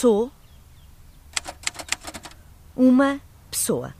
[0.00, 0.28] Sou
[2.74, 3.94] uma pessoa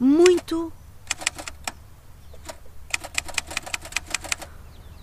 [0.00, 0.72] muito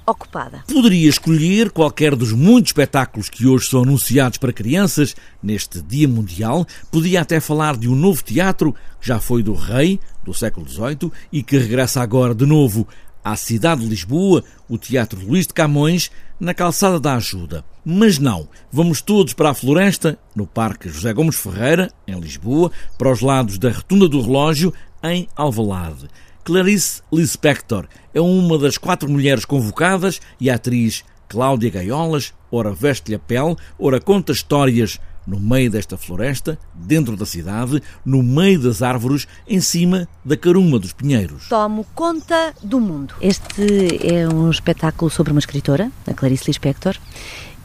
[0.05, 0.65] ocupada.
[0.67, 6.67] Poderia escolher qualquer dos muitos espetáculos que hoje são anunciados para crianças neste Dia Mundial.
[6.91, 11.09] Podia até falar de um novo teatro que já foi do Rei, do século XVIII,
[11.31, 12.85] e que regressa agora de novo
[13.25, 17.65] à cidade de Lisboa, o Teatro Luís de Camões, na calçada da Ajuda.
[17.83, 23.11] Mas não, vamos todos para a floresta, no Parque José Gomes Ferreira, em Lisboa, para
[23.11, 24.71] os lados da Rotunda do Relógio,
[25.03, 26.07] em Alvalade.
[26.43, 33.15] Clarice Lispector é uma das quatro mulheres convocadas e a atriz Cláudia Gaiolas, ora veste-lhe
[33.15, 38.81] a pele, ora conta histórias no meio desta floresta, dentro da cidade, no meio das
[38.81, 41.47] árvores, em cima da caruma dos pinheiros.
[41.49, 43.15] Tomo conta do mundo.
[43.21, 46.95] Este é um espetáculo sobre uma escritora, a Clarice Lispector,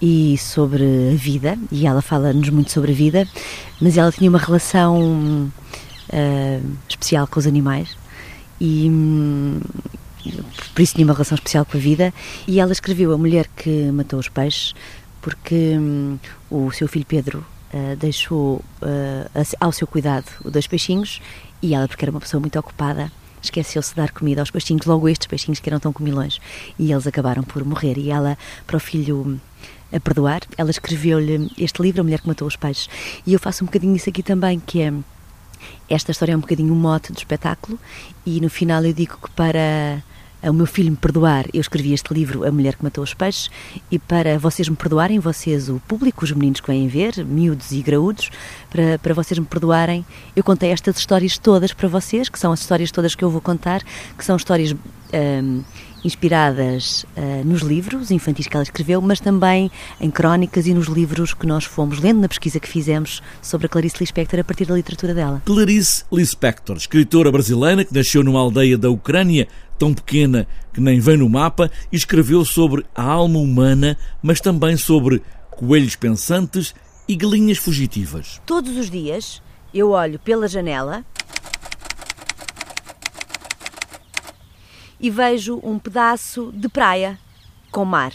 [0.01, 3.29] e sobre a vida, e ela fala-nos muito sobre a vida,
[3.81, 5.53] mas ela tinha uma relação
[6.09, 7.97] uh, especial com os animais
[8.61, 9.61] e hum,
[10.75, 12.13] por isso tinha uma relação especial com a vida
[12.47, 14.75] e ela escreveu A Mulher que Matou os Peixes
[15.23, 16.19] porque hum,
[16.51, 21.21] o seu filho Pedro uh, deixou uh, ao seu cuidado dois peixinhos
[21.63, 23.13] e ela, porque era uma pessoa muito ocupada,
[23.43, 26.41] esqueceu-se de dar comida aos peixinhos, logo estes peixinhos que eram tão comilões,
[26.79, 27.99] e eles acabaram por morrer.
[27.99, 29.41] E ela, para o filho
[29.93, 32.89] a perdoar, ela escreveu-lhe este livro, A Mulher que Matou os Peixes.
[33.27, 34.93] E eu faço um bocadinho isso aqui também, que é
[35.89, 37.79] esta história é um bocadinho o um mote do espetáculo,
[38.25, 40.03] e no final eu digo que para
[40.49, 43.51] o meu filho me perdoar, eu escrevi este livro, A Mulher que Matou os Peixes,
[43.91, 47.83] e para vocês me perdoarem, vocês, o público, os meninos que vêm ver, miúdos e
[47.83, 48.31] graúdos,
[48.71, 52.61] para, para vocês me perdoarem, eu contei estas histórias todas para vocês, que são as
[52.61, 53.83] histórias todas que eu vou contar,
[54.17, 55.63] que são histórias hum,
[56.05, 59.71] inspiradas uh, nos livros infantis que ela escreveu, mas também
[60.01, 63.69] em crónicas e nos livros que nós fomos lendo na pesquisa que fizemos sobre a
[63.69, 65.43] Clarice Lispector a partir da literatura dela.
[65.45, 71.17] Clarice Lispector, escritora brasileira que nasceu numa aldeia da Ucrânia tão pequena que nem vem
[71.17, 76.75] no mapa, e escreveu sobre a alma humana, mas também sobre coelhos pensantes
[77.09, 78.41] e galinhas fugitivas.
[78.45, 81.05] Todos os dias eu olho pela janela
[85.01, 87.19] e vejo um pedaço de praia
[87.71, 88.13] com mar.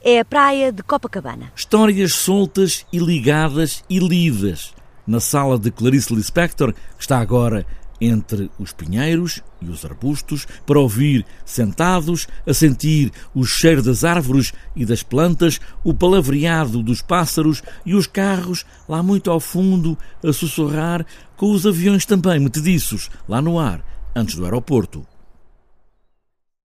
[0.00, 1.52] É a praia de Copacabana.
[1.54, 4.74] Histórias soltas e ligadas e lidas
[5.06, 7.66] na sala de Clarice Lispector, que está agora
[8.02, 14.52] entre os pinheiros e os arbustos, para ouvir, sentados, a sentir o cheiro das árvores
[14.74, 20.32] e das plantas, o palavreado dos pássaros e os carros lá muito ao fundo a
[20.32, 23.84] sussurrar, com os aviões também metediços lá no ar,
[24.16, 25.11] antes do aeroporto.